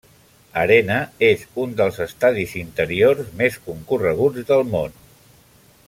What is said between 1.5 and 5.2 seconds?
un dels estadis interiors més concorreguts del món.